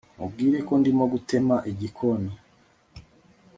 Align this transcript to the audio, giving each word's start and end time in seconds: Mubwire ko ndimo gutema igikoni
Mubwire 0.17 0.57
ko 0.67 0.73
ndimo 0.81 1.03
gutema 1.13 1.55
igikoni 1.71 2.31